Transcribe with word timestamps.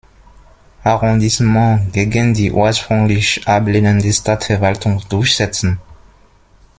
Arrondissement 0.83 1.91
gegen 1.93 2.33
die 2.33 2.51
ursprünglich 2.51 3.47
ablehnende 3.47 4.11
Stadtverwaltung 4.11 5.03
durchsetzen. 5.09 5.79